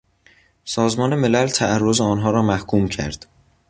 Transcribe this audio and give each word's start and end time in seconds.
سازمان 0.65 1.15
ملل 1.15 1.47
تعرض 1.47 2.01
آنها 2.01 2.31
را 2.31 2.41
محکوم 2.41 2.87
کرد. 2.87 3.27